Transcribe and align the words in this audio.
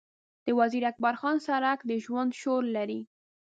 د 0.45 0.47
وزیر 0.59 0.83
اکبرخان 0.91 1.35
سړک 1.47 1.79
د 1.89 1.91
ژوند 2.03 2.31
شور 2.41 2.63
لري. 2.75 3.01